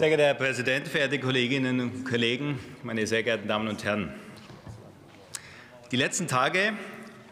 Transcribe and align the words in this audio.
Sehr 0.00 0.08
geehrter 0.08 0.24
Herr 0.24 0.34
Präsident, 0.34 0.88
verehrte 0.88 1.20
Kolleginnen 1.20 1.78
und 1.78 2.06
Kollegen, 2.06 2.58
meine 2.82 3.06
sehr 3.06 3.22
geehrten 3.22 3.46
Damen 3.46 3.68
und 3.68 3.84
Herren! 3.84 4.10
Die 5.92 5.96
letzten 5.96 6.26
Tage 6.26 6.72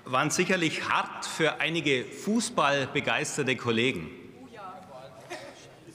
waren 0.04 0.28
sicherlich 0.28 0.86
hart 0.86 1.24
für 1.24 1.62
einige 1.62 2.04
fußballbegeisterte 2.04 3.56
Kollegen. 3.56 4.10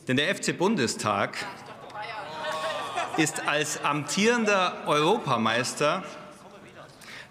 Denn 0.08 0.18
der 0.18 0.34
FC 0.34 0.58
Bundestag 0.58 1.38
ist 3.18 3.48
als 3.48 3.84
amtierender 3.84 4.88
Europameister 4.88 6.04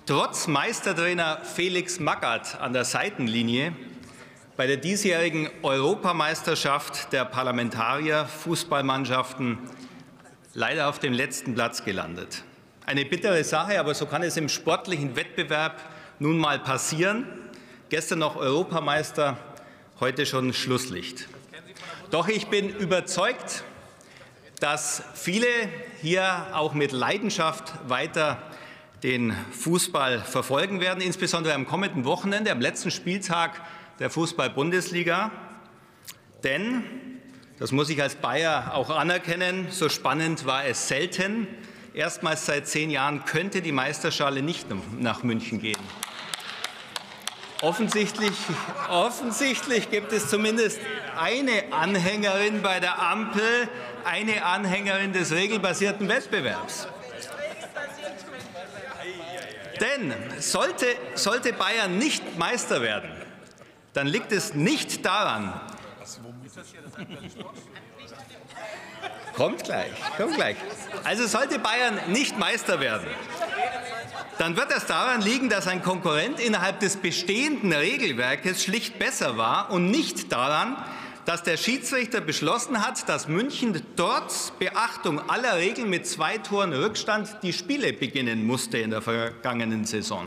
trotz 0.06 0.46
Meistertrainer 0.46 1.40
Felix 1.42 1.98
Magath 1.98 2.60
an 2.60 2.72
der 2.72 2.84
Seitenlinie 2.84 3.74
bei 4.62 4.68
der 4.68 4.76
diesjährigen 4.76 5.50
Europameisterschaft 5.62 7.12
der 7.12 7.24
Parlamentarier-Fußballmannschaften 7.24 9.58
leider 10.54 10.88
auf 10.88 11.00
dem 11.00 11.12
letzten 11.12 11.56
Platz 11.56 11.84
gelandet. 11.84 12.44
Eine 12.86 13.04
bittere 13.04 13.42
Sache, 13.42 13.80
aber 13.80 13.92
so 13.92 14.06
kann 14.06 14.22
es 14.22 14.36
im 14.36 14.48
sportlichen 14.48 15.16
Wettbewerb 15.16 15.82
nun 16.20 16.38
mal 16.38 16.60
passieren. 16.60 17.26
Gestern 17.88 18.20
noch 18.20 18.36
Europameister, 18.36 19.36
heute 19.98 20.26
schon 20.26 20.52
Schlusslicht. 20.52 21.26
Doch 22.12 22.28
ich 22.28 22.46
bin 22.46 22.68
überzeugt, 22.68 23.64
dass 24.60 25.02
viele 25.14 25.48
hier 26.00 26.46
auch 26.52 26.72
mit 26.72 26.92
Leidenschaft 26.92 27.72
weiter 27.88 28.40
den 29.02 29.34
Fußball 29.50 30.20
verfolgen 30.20 30.80
werden, 30.80 31.02
insbesondere 31.02 31.52
am 31.52 31.66
kommenden 31.66 32.04
Wochenende, 32.04 32.52
am 32.52 32.60
letzten 32.60 32.92
Spieltag 32.92 33.60
der 34.02 34.10
Fußball-Bundesliga. 34.10 35.30
Denn, 36.42 36.82
das 37.60 37.70
muss 37.70 37.88
ich 37.88 38.02
als 38.02 38.16
Bayer 38.16 38.74
auch 38.74 38.90
anerkennen, 38.90 39.68
so 39.70 39.88
spannend 39.88 40.44
war 40.44 40.64
es 40.64 40.88
selten. 40.88 41.46
Erstmals 41.94 42.44
seit 42.44 42.66
zehn 42.66 42.90
Jahren 42.90 43.24
könnte 43.24 43.62
die 43.62 43.70
Meisterschale 43.70 44.42
nicht 44.42 44.66
nach 44.98 45.22
München 45.22 45.60
gehen. 45.60 45.78
Offensichtlich, 47.60 48.32
offensichtlich 48.90 49.88
gibt 49.88 50.12
es 50.12 50.28
zumindest 50.28 50.80
eine 51.16 51.72
Anhängerin 51.72 52.60
bei 52.60 52.80
der 52.80 53.00
Ampel, 53.00 53.68
eine 54.04 54.44
Anhängerin 54.44 55.12
des 55.12 55.30
regelbasierten 55.30 56.08
Wettbewerbs. 56.08 56.88
Denn 59.80 60.12
sollte, 60.40 60.86
sollte 61.14 61.52
Bayern 61.52 61.98
nicht 61.98 62.36
Meister 62.36 62.82
werden, 62.82 63.22
dann 63.92 64.06
liegt 64.06 64.32
es 64.32 64.54
nicht 64.54 65.04
daran, 65.04 65.60
Kommt 69.34 69.64
gleich, 69.64 69.92
kommt 70.18 70.34
gleich. 70.34 70.56
Also 71.04 71.26
sollte 71.26 71.58
Bayern 71.58 71.98
nicht 72.08 72.38
Meister 72.38 72.80
werden, 72.80 73.06
dann 74.38 74.56
wird 74.56 74.70
das 74.70 74.86
daran 74.86 75.20
liegen, 75.22 75.48
dass 75.48 75.66
ein 75.66 75.82
Konkurrent 75.82 76.40
innerhalb 76.40 76.80
des 76.80 76.96
bestehenden 76.96 77.72
Regelwerkes 77.72 78.64
schlicht 78.64 78.98
besser 78.98 79.38
war 79.38 79.70
und 79.70 79.90
nicht 79.90 80.32
daran, 80.32 80.76
dass 81.24 81.42
der 81.42 81.56
Schiedsrichter 81.56 82.20
beschlossen 82.20 82.84
hat, 82.84 83.08
dass 83.08 83.28
München 83.28 83.80
trotz 83.96 84.52
Beachtung 84.58 85.20
aller 85.30 85.56
Regeln 85.56 85.88
mit 85.88 86.06
zwei 86.06 86.38
Toren 86.38 86.72
Rückstand 86.72 87.38
die 87.42 87.52
Spiele 87.52 87.92
beginnen 87.92 88.44
musste 88.44 88.78
in 88.78 88.90
der 88.90 89.02
vergangenen 89.02 89.84
Saison. 89.84 90.26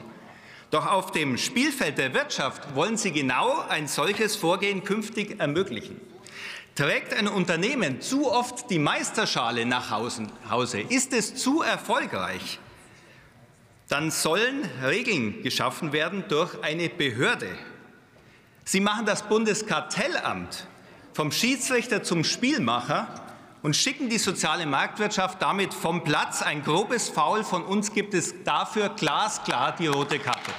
Doch 0.75 0.87
auf 0.87 1.13
dem 1.13 1.37
Spielfeld 1.37 1.97
der 1.97 2.13
Wirtschaft 2.13 2.75
wollen 2.75 2.97
Sie 2.97 3.13
genau 3.13 3.63
ein 3.69 3.87
solches 3.87 4.35
Vorgehen 4.35 4.83
künftig 4.83 5.39
ermöglichen. 5.39 6.01
Trägt 6.75 7.13
ein 7.13 7.29
Unternehmen 7.29 8.01
zu 8.01 8.29
oft 8.29 8.69
die 8.69 8.77
Meisterschale 8.77 9.65
nach 9.65 9.89
Hause, 9.89 10.81
ist 10.81 11.13
es 11.13 11.33
zu 11.33 11.61
erfolgreich, 11.61 12.59
dann 13.87 14.11
sollen 14.11 14.69
Regeln 14.83 15.43
geschaffen 15.43 15.93
werden 15.93 16.25
durch 16.27 16.61
eine 16.61 16.89
Behörde. 16.89 17.57
Sie 18.65 18.81
machen 18.81 19.05
das 19.05 19.29
Bundeskartellamt 19.29 20.67
vom 21.13 21.31
Schiedsrichter 21.31 22.03
zum 22.03 22.25
Spielmacher 22.25 23.07
und 23.65 23.77
schicken 23.77 24.09
die 24.09 24.19
soziale 24.19 24.65
Marktwirtschaft 24.65 25.41
damit 25.41 25.73
vom 25.73 26.03
Platz. 26.03 26.41
Ein 26.41 26.63
grobes 26.63 27.07
Foul 27.07 27.45
von 27.45 27.63
uns 27.63 27.93
gibt 27.93 28.13
es 28.13 28.43
dafür 28.43 28.89
glasklar 28.89 29.73
die 29.75 29.87
rote 29.87 30.19
Karte. 30.19 30.51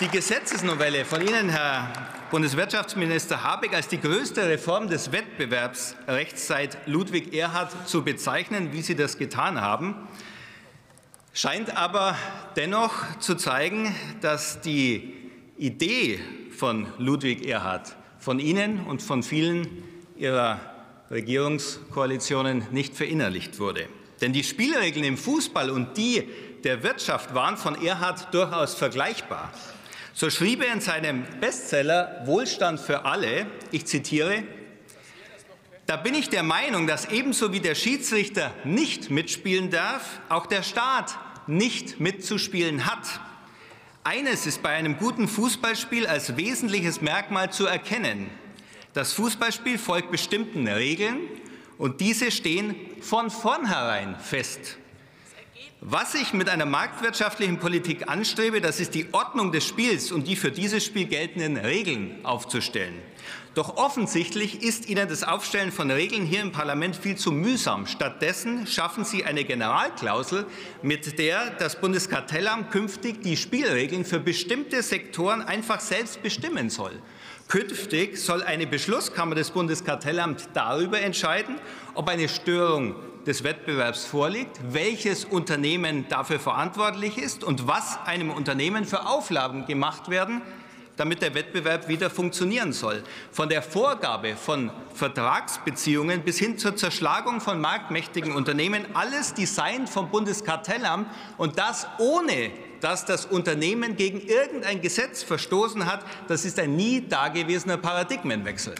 Die 0.00 0.08
Gesetzesnovelle 0.08 1.04
von 1.04 1.20
Ihnen, 1.20 1.48
Herr 1.50 1.92
Bundeswirtschaftsminister 2.32 3.44
Habeck, 3.44 3.74
als 3.74 3.86
die 3.86 4.00
größte 4.00 4.48
Reform 4.48 4.88
des 4.88 5.12
Wettbewerbsrechts 5.12 6.48
seit 6.48 6.78
Ludwig 6.88 7.32
Erhard 7.32 7.70
zu 7.88 8.02
bezeichnen, 8.02 8.72
wie 8.72 8.82
Sie 8.82 8.96
das 8.96 9.18
getan 9.18 9.60
haben, 9.60 9.94
scheint 11.32 11.76
aber 11.76 12.16
dennoch 12.56 13.20
zu 13.20 13.36
zeigen, 13.36 13.94
dass 14.20 14.60
die 14.60 15.14
Idee 15.58 16.18
von 16.50 16.88
Ludwig 16.98 17.46
Erhard 17.46 17.94
von 18.18 18.40
Ihnen 18.40 18.80
und 18.80 19.00
von 19.00 19.22
vielen 19.22 19.84
Ihrer 20.16 20.58
Regierungskoalitionen 21.12 22.66
nicht 22.72 22.96
verinnerlicht 22.96 23.60
wurde. 23.60 23.88
Denn 24.20 24.32
die 24.32 24.42
Spielregeln 24.42 25.04
im 25.04 25.16
Fußball 25.16 25.70
und 25.70 25.96
die 25.96 26.28
der 26.64 26.82
Wirtschaft 26.82 27.32
waren 27.32 27.56
von 27.56 27.80
Erhard 27.80 28.34
durchaus 28.34 28.74
vergleichbar. 28.74 29.52
So 30.16 30.30
schrieb 30.30 30.62
er 30.62 30.72
in 30.72 30.80
seinem 30.80 31.24
Bestseller 31.40 32.22
Wohlstand 32.24 32.78
für 32.78 33.04
alle, 33.04 33.46
ich 33.72 33.84
zitiere, 33.86 34.44
da 35.86 35.96
bin 35.96 36.14
ich 36.14 36.28
der 36.28 36.44
Meinung, 36.44 36.86
dass 36.86 37.06
ebenso 37.06 37.52
wie 37.52 37.58
der 37.58 37.74
Schiedsrichter 37.74 38.52
nicht 38.62 39.10
mitspielen 39.10 39.70
darf, 39.70 40.20
auch 40.28 40.46
der 40.46 40.62
Staat 40.62 41.18
nicht 41.48 41.98
mitzuspielen 41.98 42.86
hat. 42.86 43.20
Eines 44.04 44.46
ist 44.46 44.62
bei 44.62 44.70
einem 44.70 44.98
guten 44.98 45.26
Fußballspiel 45.26 46.06
als 46.06 46.36
wesentliches 46.36 47.00
Merkmal 47.00 47.52
zu 47.52 47.66
erkennen. 47.66 48.30
Das 48.92 49.12
Fußballspiel 49.14 49.78
folgt 49.78 50.12
bestimmten 50.12 50.68
Regeln 50.68 51.18
und 51.76 52.00
diese 52.00 52.30
stehen 52.30 52.76
von 53.00 53.30
vornherein 53.30 54.14
fest. 54.20 54.78
Was 55.86 56.14
ich 56.14 56.32
mit 56.32 56.48
einer 56.48 56.64
marktwirtschaftlichen 56.64 57.58
Politik 57.58 58.08
anstrebe, 58.08 58.62
das 58.62 58.80
ist 58.80 58.94
die 58.94 59.12
Ordnung 59.12 59.52
des 59.52 59.66
Spiels 59.66 60.12
und 60.12 60.26
die 60.26 60.34
für 60.34 60.50
dieses 60.50 60.82
Spiel 60.82 61.04
geltenden 61.04 61.58
Regeln 61.58 62.24
aufzustellen. 62.24 62.94
Doch 63.52 63.76
offensichtlich 63.76 64.62
ist 64.62 64.88
Ihnen 64.88 65.06
das 65.06 65.24
Aufstellen 65.24 65.70
von 65.72 65.90
Regeln 65.90 66.24
hier 66.24 66.40
im 66.40 66.52
Parlament 66.52 66.96
viel 66.96 67.16
zu 67.16 67.32
mühsam. 67.32 67.86
Stattdessen 67.86 68.66
schaffen 68.66 69.04
Sie 69.04 69.26
eine 69.26 69.44
Generalklausel, 69.44 70.46
mit 70.80 71.18
der 71.18 71.50
das 71.50 71.78
Bundeskartellamt 71.78 72.70
künftig 72.70 73.20
die 73.20 73.36
Spielregeln 73.36 74.06
für 74.06 74.20
bestimmte 74.20 74.82
Sektoren 74.82 75.42
einfach 75.42 75.80
selbst 75.80 76.22
bestimmen 76.22 76.70
soll. 76.70 76.92
Künftig 77.48 78.16
soll 78.16 78.42
eine 78.42 78.66
Beschlusskammer 78.66 79.34
des 79.34 79.50
Bundeskartellamts 79.50 80.48
darüber 80.54 81.02
entscheiden, 81.02 81.56
ob 81.92 82.08
eine 82.08 82.30
Störung 82.30 82.96
des 83.26 83.44
Wettbewerbs 83.44 84.04
vorliegt, 84.04 84.60
welches 84.70 85.24
Unternehmen 85.24 86.06
dafür 86.08 86.38
verantwortlich 86.38 87.18
ist 87.18 87.44
und 87.44 87.66
was 87.66 87.98
einem 88.04 88.30
Unternehmen 88.30 88.84
für 88.84 89.06
Auflagen 89.06 89.66
gemacht 89.66 90.10
werden, 90.10 90.42
damit 90.96 91.22
der 91.22 91.34
Wettbewerb 91.34 91.88
wieder 91.88 92.10
funktionieren 92.10 92.72
soll. 92.72 93.02
Von 93.32 93.48
der 93.48 93.62
Vorgabe 93.62 94.36
von 94.36 94.70
Vertragsbeziehungen 94.94 96.22
bis 96.22 96.38
hin 96.38 96.58
zur 96.58 96.76
Zerschlagung 96.76 97.40
von 97.40 97.60
marktmächtigen 97.60 98.32
Unternehmen, 98.34 98.86
alles 98.94 99.34
designt 99.34 99.88
vom 99.88 100.10
Bundeskartellamt 100.10 101.08
und 101.36 101.58
das 101.58 101.86
ohne 101.98 102.52
dass 102.80 103.06
das 103.06 103.24
Unternehmen 103.24 103.96
gegen 103.96 104.20
irgendein 104.20 104.82
Gesetz 104.82 105.22
verstoßen 105.22 105.86
hat, 105.86 106.04
das 106.28 106.44
ist 106.44 106.58
ein 106.58 106.76
nie 106.76 107.00
dagewesener 107.00 107.78
Paradigmenwechsel. 107.78 108.74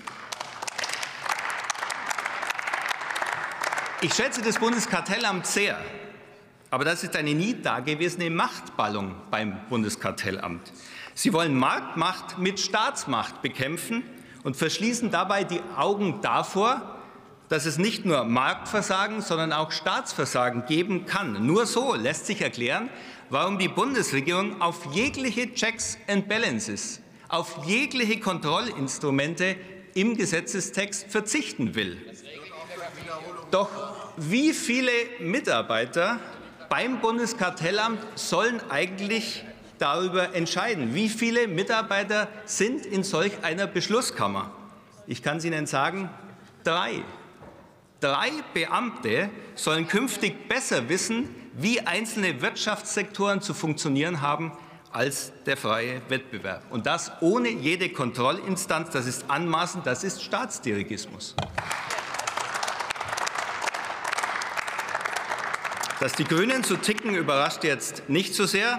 Ich 4.04 4.12
schätze 4.12 4.42
das 4.42 4.58
Bundeskartellamt 4.58 5.46
sehr, 5.46 5.78
aber 6.70 6.84
das 6.84 7.04
ist 7.04 7.16
eine 7.16 7.32
nie 7.32 7.54
dagewesene 7.54 8.28
Machtballung 8.28 9.14
beim 9.30 9.56
Bundeskartellamt. 9.70 10.60
Sie 11.14 11.32
wollen 11.32 11.56
Marktmacht 11.56 12.38
mit 12.38 12.60
Staatsmacht 12.60 13.40
bekämpfen 13.40 14.02
und 14.42 14.58
verschließen 14.58 15.10
dabei 15.10 15.44
die 15.44 15.62
Augen 15.78 16.20
davor, 16.20 16.98
dass 17.48 17.64
es 17.64 17.78
nicht 17.78 18.04
nur 18.04 18.24
Marktversagen, 18.24 19.22
sondern 19.22 19.54
auch 19.54 19.72
Staatsversagen 19.72 20.66
geben 20.66 21.06
kann. 21.06 21.46
Nur 21.46 21.64
so 21.64 21.94
lässt 21.94 22.26
sich 22.26 22.42
erklären, 22.42 22.90
warum 23.30 23.58
die 23.58 23.68
Bundesregierung 23.68 24.60
auf 24.60 24.84
jegliche 24.92 25.54
Checks 25.54 25.96
and 26.08 26.28
Balances, 26.28 27.00
auf 27.30 27.64
jegliche 27.64 28.20
Kontrollinstrumente 28.20 29.56
im 29.94 30.14
Gesetzestext 30.14 31.10
verzichten 31.10 31.74
will. 31.74 31.96
Doch 33.50 33.68
wie 34.16 34.52
viele 34.52 34.90
Mitarbeiter 35.20 36.18
beim 36.68 37.00
Bundeskartellamt 37.00 38.00
sollen 38.14 38.60
eigentlich 38.70 39.44
darüber 39.78 40.34
entscheiden? 40.34 40.94
Wie 40.94 41.08
viele 41.08 41.48
Mitarbeiter 41.48 42.28
sind 42.44 42.86
in 42.86 43.02
solch 43.02 43.32
einer 43.42 43.66
Beschlusskammer? 43.66 44.50
Ich 45.06 45.22
kann 45.22 45.38
es 45.38 45.44
Ihnen 45.44 45.66
sagen, 45.66 46.10
drei. 46.62 47.02
Drei 48.00 48.30
Beamte 48.52 49.30
sollen 49.54 49.88
künftig 49.88 50.48
besser 50.48 50.88
wissen, 50.88 51.28
wie 51.54 51.80
einzelne 51.80 52.42
Wirtschaftssektoren 52.42 53.40
zu 53.40 53.54
funktionieren 53.54 54.20
haben 54.20 54.52
als 54.92 55.32
der 55.44 55.56
freie 55.56 56.02
Wettbewerb. 56.08 56.62
Und 56.70 56.86
das 56.86 57.10
ohne 57.20 57.48
jede 57.48 57.88
Kontrollinstanz. 57.88 58.90
Das 58.90 59.06
ist 59.06 59.24
anmaßend, 59.28 59.86
das 59.86 60.04
ist 60.04 60.22
Staatsdirigismus. 60.22 61.34
Dass 66.04 66.12
die 66.12 66.24
Grünen 66.24 66.62
zu 66.62 66.76
ticken, 66.76 67.14
überrascht 67.14 67.64
jetzt 67.64 68.10
nicht 68.10 68.34
so 68.34 68.44
sehr. 68.44 68.78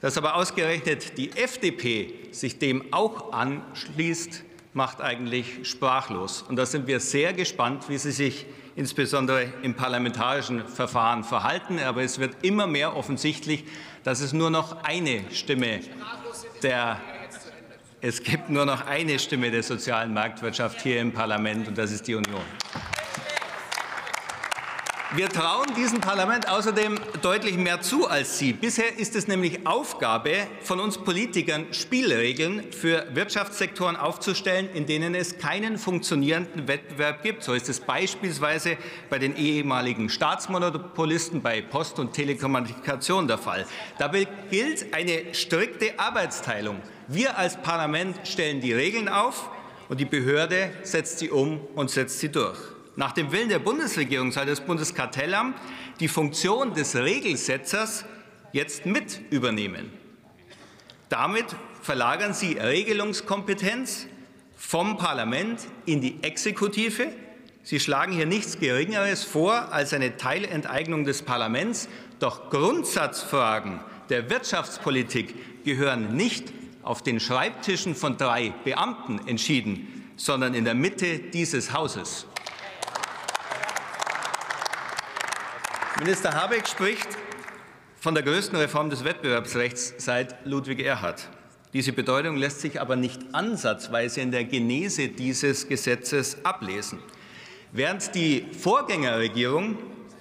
Dass 0.00 0.16
aber 0.16 0.34
ausgerechnet 0.34 1.18
die 1.18 1.36
FDP 1.36 2.14
sich 2.30 2.58
dem 2.58 2.90
auch 2.90 3.34
anschließt, 3.34 4.44
macht 4.72 5.02
eigentlich 5.02 5.68
sprachlos. 5.68 6.40
Und 6.40 6.56
da 6.56 6.64
sind 6.64 6.86
wir 6.86 7.00
sehr 7.00 7.34
gespannt, 7.34 7.90
wie 7.90 7.98
sie 7.98 8.12
sich 8.12 8.46
insbesondere 8.76 9.52
im 9.60 9.74
parlamentarischen 9.74 10.66
Verfahren 10.66 11.22
verhalten. 11.22 11.80
Aber 11.80 12.00
es 12.02 12.18
wird 12.18 12.34
immer 12.40 12.66
mehr 12.66 12.96
offensichtlich, 12.96 13.64
dass 14.02 14.22
es 14.22 14.32
nur 14.32 14.48
noch 14.48 14.84
eine 14.84 15.24
Stimme 15.30 15.80
der 16.62 16.98
es 18.00 18.22
gibt 18.22 18.48
nur 18.48 18.64
noch 18.64 18.86
eine 18.86 19.18
Stimme 19.18 19.50
der 19.50 19.62
sozialen 19.62 20.14
Marktwirtschaft 20.14 20.80
hier 20.80 20.98
im 21.00 21.12
Parlament, 21.12 21.68
und 21.68 21.76
das 21.76 21.90
ist 21.90 22.06
die 22.06 22.14
Union. 22.14 22.40
Wir 25.16 25.30
trauen 25.30 25.74
diesem 25.74 26.02
Parlament 26.02 26.50
außerdem 26.50 27.00
deutlich 27.22 27.56
mehr 27.56 27.80
zu 27.80 28.06
als 28.06 28.38
Sie. 28.38 28.52
Bisher 28.52 28.98
ist 28.98 29.16
es 29.16 29.26
nämlich 29.26 29.66
Aufgabe 29.66 30.46
von 30.60 30.80
uns 30.80 30.98
Politikern, 30.98 31.72
Spielregeln 31.72 32.70
für 32.72 33.06
Wirtschaftssektoren 33.14 33.96
aufzustellen, 33.96 34.68
in 34.74 34.84
denen 34.84 35.14
es 35.14 35.38
keinen 35.38 35.78
funktionierenden 35.78 36.68
Wettbewerb 36.68 37.22
gibt. 37.22 37.42
So 37.42 37.54
ist 37.54 37.70
es 37.70 37.80
beispielsweise 37.80 38.76
bei 39.08 39.18
den 39.18 39.34
ehemaligen 39.34 40.10
Staatsmonopolisten 40.10 41.40
bei 41.40 41.62
Post 41.62 41.98
und 41.98 42.12
Telekommunikation 42.12 43.26
der 43.26 43.38
Fall. 43.38 43.64
Dabei 43.96 44.28
gilt 44.50 44.92
eine 44.92 45.32
strikte 45.32 45.98
Arbeitsteilung. 45.98 46.82
Wir 47.06 47.38
als 47.38 47.56
Parlament 47.62 48.20
stellen 48.24 48.60
die 48.60 48.74
Regeln 48.74 49.08
auf 49.08 49.48
und 49.88 50.00
die 50.00 50.04
Behörde 50.04 50.70
setzt 50.82 51.18
sie 51.18 51.30
um 51.30 51.60
und 51.74 51.90
setzt 51.90 52.20
sie 52.20 52.28
durch. 52.28 52.77
Nach 52.98 53.12
dem 53.12 53.30
Willen 53.30 53.48
der 53.48 53.60
Bundesregierung 53.60 54.32
soll 54.32 54.46
das 54.46 54.60
Bundeskartellamt 54.60 55.56
die 56.00 56.08
Funktion 56.08 56.74
des 56.74 56.96
Regelsetzers 56.96 58.04
jetzt 58.52 58.86
mit 58.86 59.20
übernehmen. 59.30 59.92
Damit 61.08 61.44
verlagern 61.80 62.34
Sie 62.34 62.54
Regelungskompetenz 62.54 64.08
vom 64.56 64.96
Parlament 64.96 65.60
in 65.86 66.00
die 66.00 66.20
Exekutive. 66.24 67.12
Sie 67.62 67.78
schlagen 67.78 68.14
hier 68.14 68.26
nichts 68.26 68.58
Geringeres 68.58 69.22
vor 69.22 69.72
als 69.72 69.92
eine 69.92 70.16
Teilenteignung 70.16 71.04
des 71.04 71.22
Parlaments. 71.22 71.88
Doch 72.18 72.50
Grundsatzfragen 72.50 73.78
der 74.08 74.28
Wirtschaftspolitik 74.28 75.64
gehören 75.64 76.16
nicht 76.16 76.52
auf 76.82 77.02
den 77.02 77.20
Schreibtischen 77.20 77.94
von 77.94 78.16
drei 78.16 78.52
Beamten 78.64 79.20
entschieden, 79.28 80.10
sondern 80.16 80.54
in 80.54 80.64
der 80.64 80.74
Mitte 80.74 81.20
dieses 81.20 81.72
Hauses. 81.72 82.26
Minister 86.00 86.32
Habeck 86.32 86.68
spricht 86.68 87.08
von 87.98 88.14
der 88.14 88.22
größten 88.22 88.56
Reform 88.56 88.88
des 88.88 89.02
Wettbewerbsrechts 89.02 89.94
seit 89.98 90.46
Ludwig 90.46 90.78
Erhard. 90.78 91.28
Diese 91.72 91.92
Bedeutung 91.92 92.36
lässt 92.36 92.60
sich 92.60 92.80
aber 92.80 92.94
nicht 92.94 93.20
ansatzweise 93.32 94.20
in 94.20 94.30
der 94.30 94.44
Genese 94.44 95.08
dieses 95.08 95.66
Gesetzes 95.66 96.44
ablesen. 96.44 97.00
Während 97.72 98.14
die 98.14 98.46
Vorgängerregierung 98.56 99.76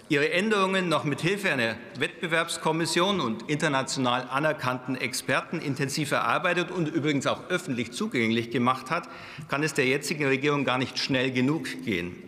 ihre 0.09 0.31
Änderungen 0.31 0.89
noch 0.89 1.03
mit 1.03 1.21
Hilfe 1.21 1.51
einer 1.51 1.75
Wettbewerbskommission 1.99 3.21
und 3.21 3.47
international 3.47 4.27
anerkannten 4.31 4.95
Experten 4.95 5.59
intensiv 5.59 6.11
erarbeitet 6.11 6.71
und 6.71 6.87
übrigens 6.87 7.27
auch 7.27 7.49
öffentlich 7.49 7.91
zugänglich 7.91 8.49
gemacht 8.49 8.89
hat, 8.89 9.07
kann 9.47 9.61
es 9.61 9.75
der 9.75 9.85
jetzigen 9.85 10.25
Regierung 10.25 10.65
gar 10.65 10.79
nicht 10.79 10.97
schnell 10.97 11.29
genug 11.29 11.67
gehen. 11.85 12.27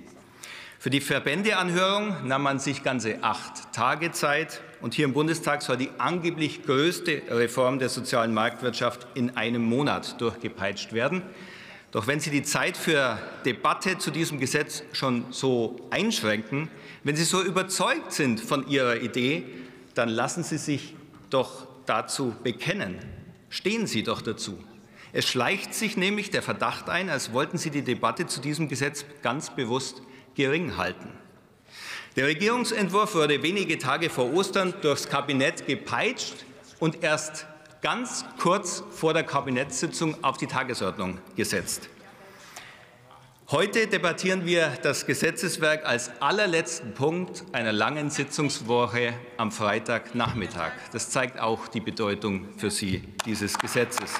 Für 0.81 0.89
die 0.89 1.01
Verbändeanhörung 1.01 2.25
nahm 2.25 2.43
man 2.43 2.57
sich 2.57 2.83
ganze 2.83 3.21
acht 3.21 3.73
Tage 3.73 4.13
Zeit. 4.13 4.61
Und 4.79 4.93
hier 4.93 5.03
im 5.03 5.11
Bundestag 5.11 5.61
soll 5.61 5.75
die 5.75 5.89
angeblich 5.97 6.63
größte 6.63 7.21
Reform 7.31 7.79
der 7.79 7.89
sozialen 7.89 8.33
Marktwirtschaft 8.33 9.05
in 9.13 9.35
einem 9.35 9.61
Monat 9.61 10.21
durchgepeitscht 10.21 10.93
werden. 10.93 11.21
Doch 11.91 12.07
wenn 12.07 12.21
Sie 12.21 12.29
die 12.29 12.43
Zeit 12.43 12.77
für 12.77 13.19
Debatte 13.43 13.97
zu 13.97 14.09
diesem 14.09 14.39
Gesetz 14.39 14.83
schon 14.93 15.25
so 15.31 15.75
einschränken, 15.89 16.69
wenn 17.03 17.17
Sie 17.17 17.25
so 17.25 17.43
überzeugt 17.43 18.13
sind 18.13 18.39
von 18.39 18.65
Ihrer 18.69 19.01
Idee, 19.01 19.43
dann 19.95 20.07
lassen 20.07 20.43
Sie 20.43 20.57
sich 20.57 20.95
doch 21.29 21.67
dazu 21.87 22.33
bekennen. 22.41 22.99
Stehen 23.49 23.85
Sie 23.85 24.03
doch 24.03 24.21
dazu. 24.21 24.57
Es 25.11 25.27
schleicht 25.27 25.73
sich 25.73 25.97
nämlich 25.97 26.29
der 26.29 26.41
Verdacht 26.41 26.87
ein, 26.87 27.09
als 27.09 27.33
wollten 27.33 27.57
Sie 27.57 27.69
die 27.69 27.81
Debatte 27.81 28.27
zu 28.27 28.39
diesem 28.39 28.69
Gesetz 28.69 29.03
ganz 29.21 29.53
bewusst 29.53 30.03
gering 30.39 30.77
halten. 30.77 31.09
Der 32.15 32.25
Regierungsentwurf 32.25 33.13
wurde 33.13 33.43
wenige 33.43 33.77
Tage 33.77 34.09
vor 34.09 34.33
Ostern 34.33 34.73
durchs 34.81 35.09
Kabinett 35.09 35.67
gepeitscht 35.67 36.45
und 36.79 37.03
erst 37.03 37.45
ganz 37.81 38.23
kurz 38.41 38.81
vor 38.89 39.13
der 39.13 39.23
Kabinettssitzung 39.23 40.23
auf 40.23 40.37
die 40.37 40.47
Tagesordnung 40.47 41.17
gesetzt. 41.35 41.89
Heute 43.51 43.87
debattieren 43.87 44.45
wir 44.45 44.71
das 44.81 45.05
Gesetzeswerk 45.05 45.85
als 45.85 46.09
allerletzten 46.21 46.93
Punkt 46.93 47.43
einer 47.51 47.73
langen 47.73 48.09
Sitzungswoche 48.09 49.13
am 49.35 49.51
Freitagnachmittag. 49.51 50.71
Das 50.93 51.09
zeigt 51.09 51.37
auch 51.37 51.67
die 51.67 51.81
Bedeutung 51.81 52.47
für 52.55 52.71
Sie 52.71 53.03
dieses 53.25 53.57
Gesetzes 53.57 54.13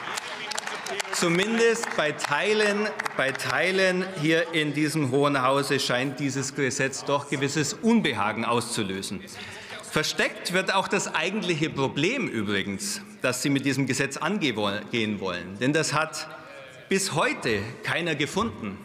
zumindest 1.14 1.88
bei 1.96 2.12
Teilen, 2.12 2.88
bei 3.18 3.32
Teilen 3.32 4.06
hier 4.22 4.54
in 4.54 4.74
diesem 4.74 5.12
Hohen 5.12 5.42
Hause 5.42 5.80
scheint 5.80 6.20
dieses 6.20 6.56
Gesetz 6.56 7.06
doch 7.06 7.30
gewisses 7.30 7.74
Unbehagen 7.74 8.46
auszulösen. 8.46 9.22
Versteckt 9.84 10.54
wird 10.54 10.74
auch 10.74 10.88
das 10.88 11.14
eigentliche 11.14 11.70
Problem 11.70 12.28
übrigens, 12.28 13.02
das 13.22 13.42
Sie 13.42 13.50
mit 13.50 13.66
diesem 13.66 13.88
Gesetz 13.88 14.18
angehen 14.18 14.56
wollen. 15.20 15.58
Denn 15.60 15.74
das 15.74 15.94
hat 15.94 16.28
bis 16.90 17.14
heute 17.14 17.60
keiner 17.84 18.16
gefunden. 18.16 18.78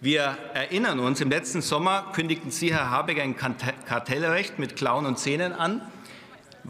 Wir 0.00 0.38
erinnern 0.54 1.00
uns, 1.00 1.20
im 1.20 1.30
letzten 1.30 1.60
Sommer 1.60 2.12
kündigten 2.14 2.50
Sie, 2.50 2.72
Herr 2.72 2.90
Habeck, 2.90 3.20
ein 3.20 3.36
Kartellrecht 3.36 4.58
mit 4.58 4.76
Klauen 4.76 5.06
und 5.06 5.18
Zähnen 5.18 5.52
an 5.52 5.82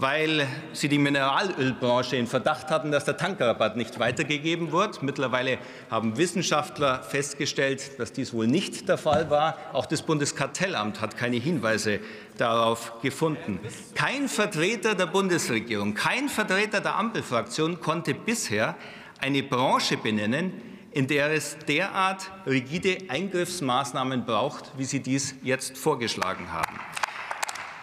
weil 0.00 0.47
sie 0.73 0.88
die 0.88 0.99
Mineralölbranche 0.99 2.17
in 2.17 2.28
Verdacht 2.28 2.69
hatten, 2.71 2.93
dass 2.93 3.05
der 3.05 3.17
Tankrabatt 3.17 3.76
nicht 3.76 3.99
weitergegeben 3.99 4.71
wird. 4.71 5.02
Mittlerweile 5.02 5.59
haben 5.90 6.17
Wissenschaftler 6.17 7.02
festgestellt, 7.02 7.99
dass 7.99 8.12
dies 8.12 8.33
wohl 8.33 8.47
nicht 8.47 8.88
der 8.88 8.97
Fall 8.97 9.28
war. 9.28 9.59
Auch 9.73 9.87
das 9.87 10.02
Bundeskartellamt 10.02 11.00
hat 11.00 11.17
keine 11.17 11.37
Hinweise 11.37 11.99
darauf 12.37 13.00
gefunden. 13.02 13.59
Kein 13.97 14.28
Vertreter 14.28 14.95
der 14.95 15.07
Bundesregierung, 15.07 15.95
kein 15.95 16.28
Vertreter 16.28 16.81
der 16.81 16.95
Ampelfraktion 16.95 17.81
konnte 17.81 18.14
bisher 18.14 18.76
eine 19.21 19.43
Branche 19.43 19.97
benennen, 19.97 20.52
in 20.93 21.09
der 21.09 21.33
es 21.33 21.59
derart 21.67 22.31
rigide 22.47 22.99
Eingriffsmaßnahmen 23.09 24.25
braucht, 24.25 24.71
wie 24.76 24.85
Sie 24.85 25.00
dies 25.00 25.35
jetzt 25.43 25.76
vorgeschlagen 25.76 26.52
haben. 26.52 26.78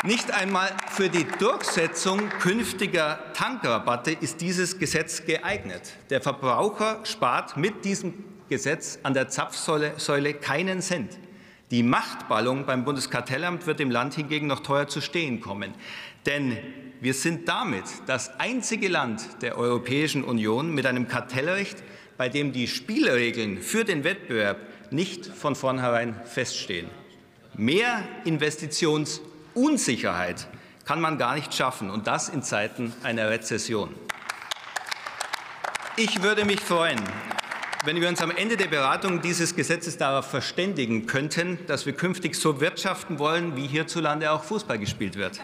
Nicht 0.05 0.31
einmal 0.31 0.71
für 0.95 1.09
die 1.09 1.25
Durchsetzung 1.39 2.29
künftiger 2.39 3.19
Tankrabatte 3.33 4.11
ist 4.11 4.39
dieses 4.39 4.79
Gesetz 4.79 5.25
geeignet. 5.25 5.81
Der 6.09 6.21
Verbraucher 6.21 7.01
spart 7.03 7.57
mit 7.57 7.83
diesem 7.83 8.13
Gesetz 8.47 8.99
an 9.03 9.13
der 9.13 9.27
Zapfsäule 9.27 10.33
keinen 10.35 10.79
Cent. 10.79 11.17
Die 11.69 11.83
Machtballung 11.83 12.65
beim 12.65 12.85
Bundeskartellamt 12.85 13.67
wird 13.67 13.79
dem 13.79 13.91
Land 13.91 14.13
hingegen 14.13 14.47
noch 14.47 14.61
teuer 14.61 14.87
zu 14.87 15.01
stehen 15.01 15.41
kommen. 15.41 15.73
Denn 16.25 16.57
wir 17.01 17.13
sind 17.13 17.49
damit 17.49 17.83
das 18.05 18.39
einzige 18.39 18.87
Land 18.87 19.41
der 19.41 19.57
Europäischen 19.57 20.23
Union 20.23 20.73
mit 20.73 20.85
einem 20.85 21.09
Kartellrecht, 21.09 21.83
bei 22.15 22.29
dem 22.29 22.53
die 22.53 22.69
Spielregeln 22.69 23.61
für 23.61 23.83
den 23.83 24.05
Wettbewerb 24.05 24.59
nicht 24.91 25.25
von 25.25 25.55
vornherein 25.55 26.15
feststehen. 26.23 26.87
Mehr 27.57 28.01
Investitions- 28.23 29.19
Unsicherheit 29.55 30.47
kann 30.85 31.01
man 31.01 31.17
gar 31.17 31.35
nicht 31.35 31.53
schaffen, 31.53 31.89
und 31.89 32.07
das 32.07 32.29
in 32.29 32.43
Zeiten 32.43 32.93
einer 33.03 33.29
Rezession. 33.29 33.93
Ich 35.97 36.21
würde 36.21 36.45
mich 36.45 36.59
freuen, 36.59 37.01
wenn 37.85 37.99
wir 37.99 38.07
uns 38.07 38.21
am 38.21 38.31
Ende 38.31 38.55
der 38.57 38.67
Beratung 38.67 39.21
dieses 39.21 39.55
Gesetzes 39.55 39.97
darauf 39.97 40.29
verständigen 40.29 41.07
könnten, 41.07 41.59
dass 41.67 41.85
wir 41.85 41.93
künftig 41.93 42.35
so 42.35 42.61
wirtschaften 42.61 43.19
wollen, 43.19 43.55
wie 43.55 43.67
hierzulande 43.67 44.31
auch 44.31 44.43
Fußball 44.43 44.77
gespielt 44.77 45.15
wird. 45.15 45.41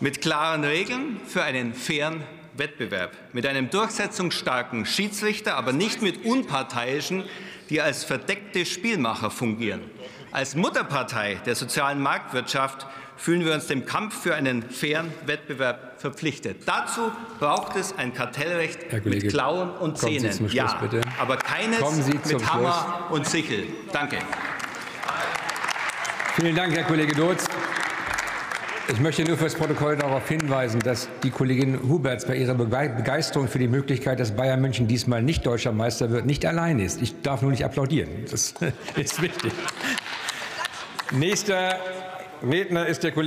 Mit 0.00 0.20
klaren 0.20 0.64
Regeln 0.64 1.20
für 1.26 1.42
einen 1.42 1.74
fairen 1.74 2.24
Wettbewerb, 2.54 3.12
mit 3.32 3.46
einem 3.46 3.70
durchsetzungsstarken 3.70 4.86
Schiedsrichter, 4.86 5.56
aber 5.56 5.72
nicht 5.72 6.02
mit 6.02 6.24
unparteiischen, 6.24 7.24
die 7.68 7.80
als 7.80 8.04
verdeckte 8.04 8.64
Spielmacher 8.64 9.30
fungieren 9.30 9.82
Als 10.32 10.54
Mutterpartei 10.54 11.40
der 11.46 11.54
sozialen 11.54 12.00
Marktwirtschaft 12.00 12.86
fühlen 13.16 13.44
wir 13.44 13.54
uns 13.54 13.66
dem 13.66 13.86
Kampf 13.86 14.22
für 14.22 14.34
einen 14.34 14.62
fairen 14.62 15.12
Wettbewerb 15.26 16.00
verpflichtet. 16.00 16.62
Dazu 16.66 17.12
braucht 17.38 17.76
es 17.76 17.96
ein 17.96 18.14
Kartellrecht 18.14 18.88
Kollege, 18.90 19.10
mit 19.10 19.28
Klauen 19.28 19.70
und 19.70 19.98
Zähnen. 19.98 20.32
Schluss, 20.32 20.52
ja, 20.52 20.78
bitte. 20.80 21.00
aber 21.18 21.36
keines 21.36 21.80
mit 22.26 22.52
Hammer 22.52 23.08
und 23.10 23.26
Sichel. 23.26 23.64
Danke. 23.92 24.18
Vielen 26.36 26.54
Dank, 26.54 26.74
Herr 26.74 26.84
Kollege 26.84 27.14
Dotz. 27.14 27.46
Ich 28.88 29.00
möchte 29.00 29.24
nur 29.24 29.36
fürs 29.36 29.54
Protokoll 29.54 29.96
darauf 29.96 30.28
hinweisen, 30.28 30.78
dass 30.78 31.08
die 31.24 31.30
Kollegin 31.30 31.88
Huberts 31.88 32.24
bei 32.24 32.36
ihrer 32.36 32.54
Begeisterung 32.54 33.48
für 33.48 33.58
die 33.58 33.66
Möglichkeit, 33.66 34.20
dass 34.20 34.36
Bayern 34.36 34.60
München 34.60 34.86
diesmal 34.86 35.22
nicht 35.22 35.44
deutscher 35.44 35.72
Meister 35.72 36.10
wird, 36.10 36.24
nicht 36.24 36.46
allein 36.46 36.78
ist. 36.78 37.02
Ich 37.02 37.20
darf 37.22 37.42
nur 37.42 37.50
nicht 37.50 37.64
applaudieren. 37.64 38.10
Das 38.30 38.54
ist 38.96 39.20
wichtig. 39.20 39.52
Nächster 41.10 41.80
Redner 42.42 42.86
ist 42.86 43.02
der 43.04 43.12
Kollege 43.12 43.26